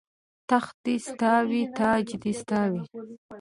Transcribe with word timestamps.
تخت 0.49 0.75
دې 0.85 0.95
ستا 1.07 1.33
وي 1.49 1.61
تاج 1.77 2.07
دې 2.21 2.31
ستا 2.39 2.61
وي 2.71 2.81